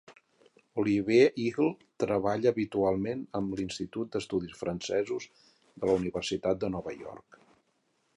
Olivier 0.83 1.27
Ihl 1.41 1.67
treballa 2.03 2.51
habitualment 2.53 3.21
amb 3.39 3.53
l'Institut 3.59 4.15
d'Estudis 4.17 4.57
Francesos 4.63 5.29
de 5.45 5.91
la 5.91 5.99
Universitat 6.01 6.65
de 6.65 6.73
Nova 6.77 6.97
York. 7.03 7.39